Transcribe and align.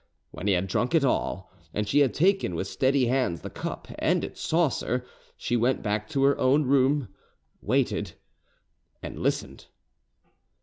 When 0.31 0.47
he 0.47 0.53
had 0.53 0.65
drunk 0.65 0.95
it 0.95 1.05
all, 1.05 1.53
and 1.75 1.87
she 1.87 1.99
had 1.99 2.11
taken 2.11 2.55
with 2.55 2.65
steady 2.65 3.05
hands 3.05 3.41
the 3.41 3.51
cup 3.51 3.87
and 3.99 4.23
its 4.23 4.41
saucer, 4.41 5.05
she 5.37 5.55
went 5.55 5.83
back 5.83 6.09
to 6.09 6.23
her 6.23 6.35
own 6.39 6.65
room, 6.65 7.07
waited 7.61 8.13
and 9.03 9.19
listened.... 9.19 9.67